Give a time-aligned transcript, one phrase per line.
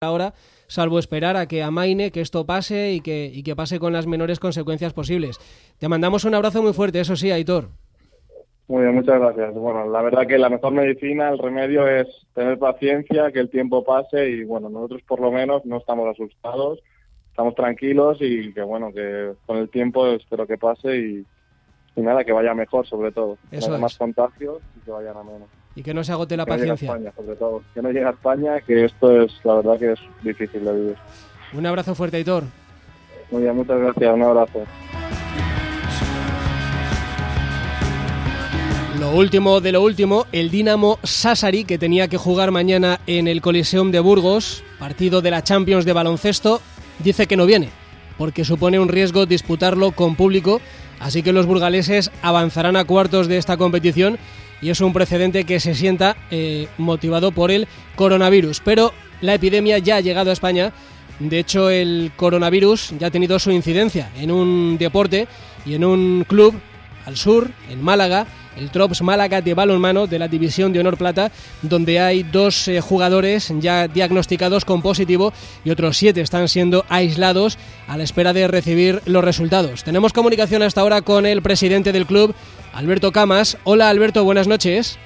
[0.00, 0.34] ahora,
[0.68, 4.06] salvo esperar a que amaine, que esto pase y que, y que pase con las
[4.06, 5.40] menores consecuencias posibles.
[5.78, 7.70] Te mandamos un abrazo muy fuerte, eso sí, Aitor.
[8.68, 9.54] Muy bien, muchas gracias.
[9.54, 13.82] Bueno, la verdad que la mejor medicina, el remedio es tener paciencia, que el tiempo
[13.82, 16.78] pase y bueno, nosotros por lo menos no estamos asustados,
[17.30, 21.26] estamos tranquilos y que bueno, que con el tiempo espero que pase y,
[21.96, 23.36] y nada, que vaya mejor sobre todo.
[23.50, 25.48] Eso que haya más contagios y que vayan a menos.
[25.78, 26.94] Y que no se agote la que no llegue a paciencia.
[26.96, 27.62] España, sobre todo.
[27.72, 30.96] Que no llegue a España, que esto es, la verdad que es difícil de vivir.
[31.52, 32.42] Un abrazo fuerte, Aitor.
[33.30, 34.64] Muy bien, muchas gracias, un abrazo.
[38.98, 43.40] Lo último de lo último, el Dinamo Sassari, que tenía que jugar mañana en el
[43.40, 46.60] Coliseum de Burgos, partido de la Champions de baloncesto,
[46.98, 47.68] dice que no viene,
[48.18, 50.60] porque supone un riesgo disputarlo con público,
[50.98, 54.18] así que los burgaleses avanzarán a cuartos de esta competición
[54.60, 58.60] y es un precedente que se sienta eh, motivado por el coronavirus.
[58.64, 60.72] Pero la epidemia ya ha llegado a España.
[61.18, 65.26] De hecho, el coronavirus ya ha tenido su incidencia en un deporte
[65.66, 66.54] y en un club
[67.06, 68.26] al sur, en Málaga,
[68.58, 71.30] el Trops Málaga de balonmano de la División de Honor Plata,
[71.62, 75.32] donde hay dos eh, jugadores ya diagnosticados con positivo
[75.64, 79.84] y otros siete están siendo aislados a la espera de recibir los resultados.
[79.84, 82.34] Tenemos comunicación hasta ahora con el presidente del club,
[82.72, 83.56] Alberto Camas.
[83.64, 84.98] Hola Alberto, buenas noches.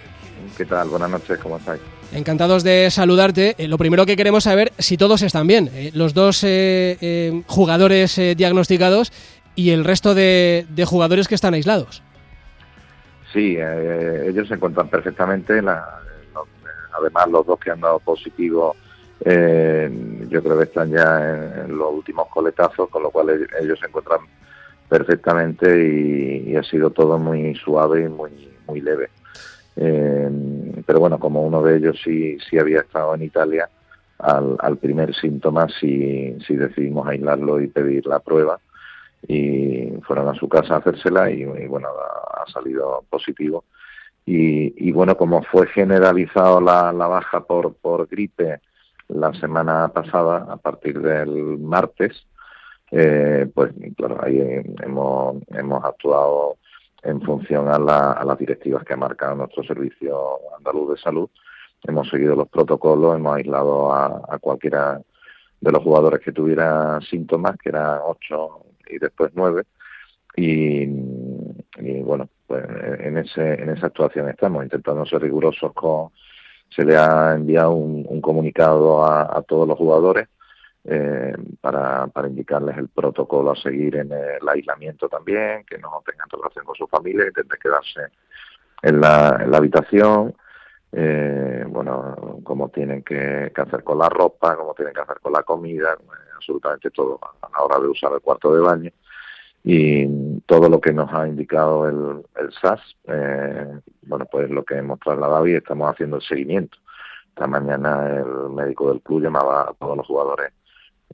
[0.57, 0.89] ¿Qué tal?
[0.89, 1.81] Buenas noches, ¿cómo estáis?
[2.13, 3.55] Encantados de saludarte.
[3.59, 5.71] Eh, lo primero que queremos saber si todos están bien.
[5.73, 9.13] Eh, los dos eh, jugadores diagnosticados
[9.55, 12.03] y el resto de, de jugadores que están aislados.
[13.33, 15.63] Sí, eh, ellos se encuentran perfectamente.
[15.63, 16.39] la- eh,
[16.99, 18.77] además, los dos que han dado positivo,
[19.25, 19.91] eh,
[20.29, 23.87] yo creo que están ya en, los últimos coletazos, con lo cual ellos, ellos se
[23.87, 24.21] encuentran
[24.89, 29.09] perfectamente y, y ha sido todo muy suave y muy, muy leve.
[29.77, 30.31] Eh,
[30.87, 33.69] pero bueno, como uno de ellos sí, sí había estado en Italia,
[34.19, 38.61] al, al primer síntoma sí, sí decidimos aislarlo y pedir la prueba
[39.27, 43.65] y fueron a su casa a hacérsela y, y, bueno, ha, salido positivo.
[44.27, 48.61] Y, y, bueno, como fue generalizado la, la baja por, por gripe
[49.09, 52.27] la semana pasada, a partir del martes,
[52.91, 54.39] eh, pues claro, ahí
[54.83, 56.59] hemos, hemos actuado
[57.03, 61.29] en función a, la, a las directivas que ha marcado nuestro servicio andaluz de salud.
[61.85, 65.01] Hemos seguido los protocolos, hemos aislado a, a cualquiera
[65.61, 69.65] de los jugadores que tuviera síntomas, que eran ocho y después nueve.
[70.37, 70.87] Y,
[72.03, 72.65] bueno, pues
[73.01, 76.11] en, ese, en esa actuación estamos, intentando ser rigurosos con...
[76.75, 80.29] Se le ha enviado un, un comunicado a, a, todos los jugadores
[80.85, 86.31] eh, para, para indicarles el protocolo a seguir en el aislamiento también, que no tengan
[86.31, 88.01] relación con su familia, intenten quedarse
[88.81, 90.35] en la habitación,
[90.93, 95.43] eh, bueno, cómo tienen que, hacer con la ropa, cómo tienen que hacer con la
[95.43, 95.97] comida,
[96.35, 98.91] absolutamente todo a la hora de usar el cuarto de baño
[99.65, 104.77] y todo lo que nos ha indicado el, el SAS, eh, bueno, pues lo que
[104.77, 106.77] hemos trasladado y estamos haciendo el seguimiento.
[107.29, 110.53] Esta mañana el médico del club llamaba a todos los jugadores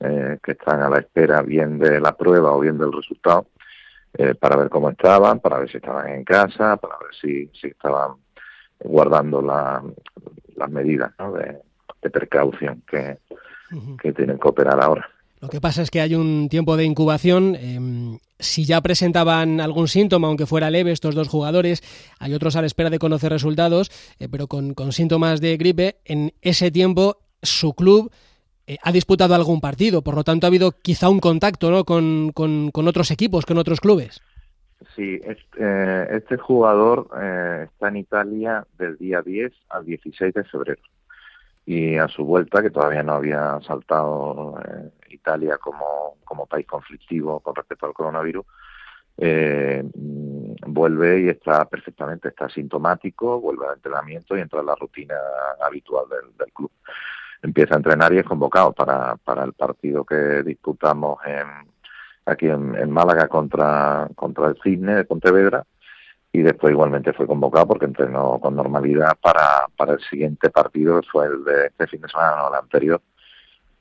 [0.00, 3.46] eh, que están a la espera bien de la prueba o bien del resultado
[4.14, 7.68] eh, para ver cómo estaban, para ver si estaban en casa, para ver si, si
[7.68, 8.12] estaban
[8.84, 9.82] guardando la,
[10.56, 11.32] las medidas ¿no?
[11.32, 11.58] de,
[12.02, 13.18] de, precaución que,
[13.72, 14.00] uh -huh.
[14.00, 15.08] que tienen que operar ahora.
[15.40, 17.56] Lo que pasa es que hay un tiempo de incubación.
[17.56, 21.82] Eh, si ya presentaban algún síntoma, aunque fuera leve, estos dos jugadores,
[22.18, 25.98] hay otros a la espera de conocer resultados, eh, pero con, con, síntomas de gripe,
[26.04, 28.10] en ese tiempo su club
[28.66, 30.02] eh, ha disputado algún partido.
[30.02, 31.84] Por lo tanto, ha habido quizá un contacto ¿no?
[31.84, 34.20] con, con, con otros equipos, con otros clubes.
[34.94, 40.82] Sí, este, este jugador eh, está en Italia del día 10 al 16 de febrero
[41.66, 47.40] y a su vuelta, que todavía no había saltado eh, Italia como, como país conflictivo
[47.40, 48.46] con respecto al coronavirus,
[49.18, 55.16] eh, vuelve y está perfectamente, está sintomático, vuelve al entrenamiento y entra en la rutina
[55.60, 56.70] habitual del, del club.
[57.42, 61.46] Empieza a entrenar y es convocado para, para el partido que disputamos en,
[62.28, 65.64] aquí en, en Málaga contra, contra el Cisne de Pontevedra
[66.32, 71.26] y después igualmente fue convocado porque entrenó con normalidad para, para el siguiente partido, fue
[71.26, 73.00] el de este fin de semana, no el anterior,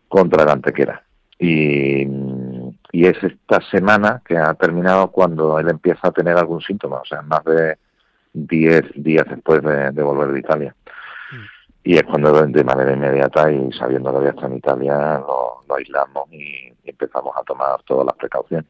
[0.08, 1.04] contra el Antequera.
[1.40, 2.08] Y,
[2.92, 7.06] y es esta semana que ha terminado cuando él empieza a tener algún síntoma, o
[7.06, 7.78] sea, más de
[8.34, 10.76] 10 días después de, de volver de Italia.
[11.32, 11.46] Mm.
[11.84, 15.76] Y es cuando de manera inmediata y sabiendo que había estado en Italia, lo, lo
[15.76, 18.66] aislamos y empezamos a tomar todas las precauciones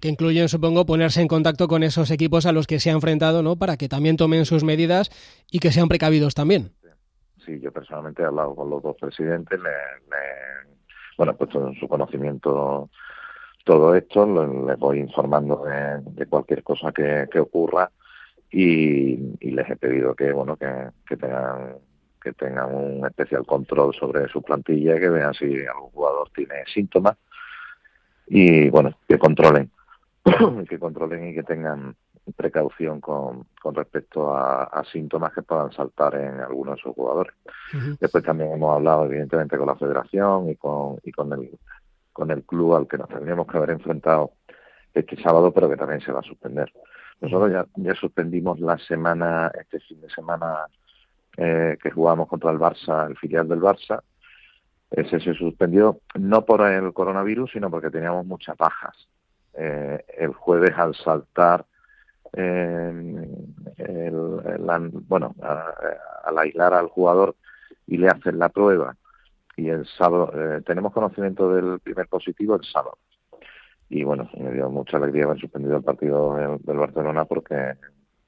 [0.00, 3.42] que incluyen, supongo, ponerse en contacto con esos equipos a los que se ha enfrentado,
[3.42, 3.56] ¿no?
[3.56, 5.10] Para que también tomen sus medidas
[5.50, 6.72] y que sean precavidos también.
[7.44, 9.70] sí, yo personalmente he hablado con los dos presidentes, le,
[11.16, 12.90] bueno, he puesto en su conocimiento
[13.64, 14.26] todo esto,
[14.66, 17.90] les voy informando de, cualquier cosa que, ocurra
[18.50, 21.76] y, les he pedido que, bueno, que, tengan
[22.18, 26.64] que tengan un especial control sobre su plantilla y que vean si algún jugador tiene
[26.72, 27.16] síntomas
[28.26, 29.70] y bueno que controlen
[30.68, 31.94] que controlen y que tengan
[32.36, 37.34] precaución con, con respecto a, síntomas que puedan saltar en algunos de sus jugadores.
[37.98, 41.58] Después también hemos hablado evidentemente con la federación y con, y con el
[42.18, 44.32] con el club al que nos tendríamos que haber enfrentado
[44.92, 46.72] este sábado, pero que también se va a suspender.
[47.20, 50.66] Nosotros ya, ya suspendimos la semana, este fin de semana
[51.38, 54.02] eh, que jugamos contra el Barça, el filial del Barça.
[54.90, 59.08] Ese se suspendió no por el coronavirus, sino porque teníamos muchas bajas.
[59.54, 61.64] Eh, el jueves al saltar
[62.32, 62.92] eh,
[63.78, 67.34] el, bueno, al aislar al jugador
[67.86, 68.94] y le hacen la prueba
[69.56, 72.98] y el sábado eh, tenemos conocimiento del primer positivo el sábado
[73.88, 77.74] y bueno me dio mucha alegría haber suspendido el partido del, Barcelona porque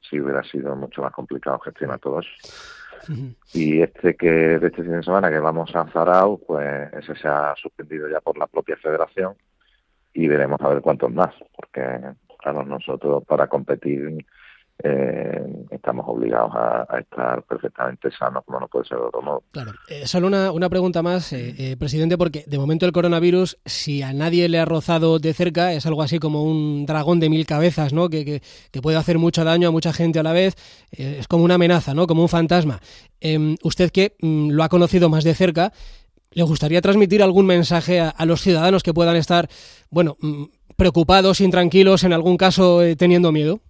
[0.01, 2.31] si hubiera sido mucho más complicado gestionar todo eso
[3.55, 7.29] y este que de este fin de semana que vamos a Zarao pues ese se
[7.29, 9.35] ha suspendido ya por la propia federación
[10.13, 11.83] y veremos a ver cuántos más porque
[12.39, 14.25] claro nosotros para competir
[14.83, 19.43] eh, estamos obligados a, estar perfectamente sanos, como no puede ser de otro modo.
[19.51, 19.73] Claro.
[19.89, 24.03] Eh, solo una, una, pregunta más, eh, eh, presidente, porque de momento el coronavirus, si
[24.03, 27.47] a nadie le ha rozado de cerca, es algo así como un dragón de mil
[27.47, 28.09] cabezas, ¿no?
[28.09, 30.55] Que, que, puede hacer mucho daño a mucha gente a la vez.
[30.91, 32.07] es como una amenaza, ¿no?
[32.07, 32.81] Como un fantasma.
[33.21, 35.73] Em, usted que mm, lo ha conocido más de cerca,
[36.31, 39.49] ¿le gustaría transmitir algún mensaje a, a los ciudadanos que puedan estar,
[39.91, 40.45] bueno, mm,
[40.77, 43.61] preocupados, intranquilos, en algún caso teniendo miedo?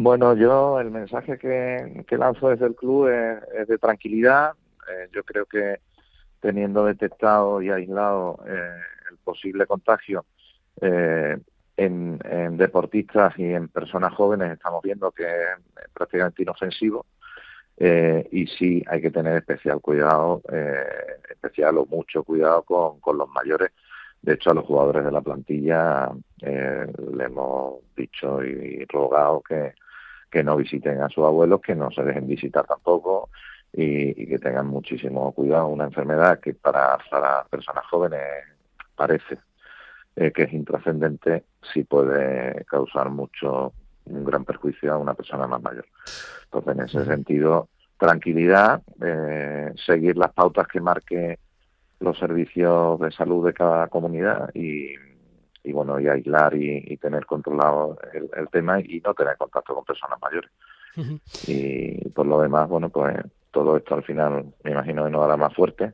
[0.00, 4.52] Bueno, yo el mensaje que, lanzo desde el club es, de tranquilidad.
[4.88, 5.80] Eh, yo creo que
[6.38, 8.80] teniendo detectado y aislado eh,
[9.10, 10.24] el posible contagio
[10.80, 11.36] eh,
[11.76, 17.04] en, deportistas y en personas jóvenes, estamos viendo que es prácticamente inofensivo.
[17.76, 20.42] y sí hay que tener especial cuidado,
[21.28, 23.70] especial o mucho cuidado con los mayores
[24.22, 26.10] de hecho, a los jugadores de la plantilla
[26.42, 29.74] eh, le hemos dicho y, rogado que,
[30.30, 33.30] que no visiten a sus abuelos, que no se dejen visitar tampoco
[33.72, 35.68] y, que tengan muchísimo cuidado.
[35.68, 38.22] Una enfermedad que para, las personas jóvenes
[38.94, 39.38] parece
[40.16, 43.72] eh, que es intrascendente, sí puede causar mucho,
[44.06, 45.86] un gran perjuicio a una persona más mayor.
[46.44, 51.38] Entonces, en ese sentido, tranquilidad, eh, seguir las pautas que marque
[52.00, 54.94] los servicios de salud de cada comunidad y,
[55.64, 60.50] bueno, y aislar y, tener controlado el, tema y no tener contacto con personas mayores.
[61.46, 63.16] Y por lo demás, bueno, pues
[63.50, 65.92] todo esto al final me imagino que nos dará más fuerte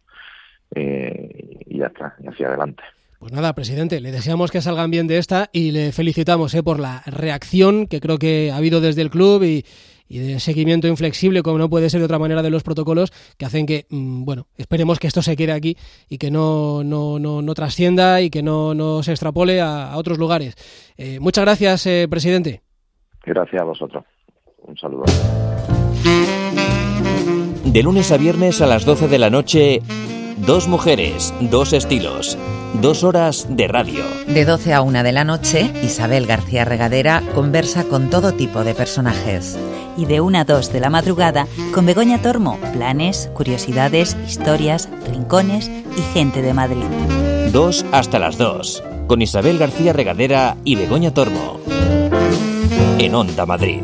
[0.74, 2.82] eh, y ya está, y hacia adelante.
[3.18, 6.78] Pues nada, presidente, le deseamos que salgan bien de esta y le felicitamos eh, por
[6.78, 9.64] la reacción que creo que ha habido desde el club y,
[10.08, 13.44] y de seguimiento inflexible, como no puede ser de otra manera, de los protocolos que
[13.44, 15.76] hacen que, mm, bueno, esperemos que esto se quede aquí
[16.08, 20.56] y que no, no, no, trascienda y que no, no se extrapole a, otros lugares.
[20.96, 22.62] Eh, muchas gracias, eh, presidente.
[23.24, 24.04] Gracias a vosotros.
[24.58, 25.04] Un saludo.
[27.64, 29.80] De lunes a viernes a las 12 de la noche,
[30.38, 32.38] dos mujeres, dos estilos
[32.80, 34.02] Dos horas de radio.
[34.26, 38.74] De 12 a 1 de la noche, Isabel García Regadera conversa con todo tipo de
[38.74, 39.56] personajes.
[39.96, 45.68] Y de 1 a 2 de la madrugada, con Begoña Tormo, planes, curiosidades, historias, rincones
[45.68, 46.82] y gente de Madrid.
[47.52, 51.60] Dos hasta las 2, con Isabel García Regadera y Begoña Tormo.
[52.98, 53.82] En Onda Madrid.